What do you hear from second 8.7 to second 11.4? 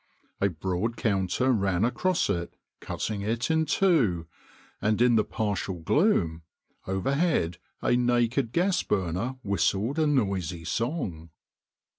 burner whistled a noisy song.